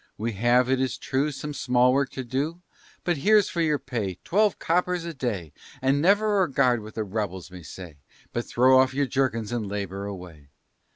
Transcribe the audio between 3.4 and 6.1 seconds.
for your pay, twelve coppers a day, And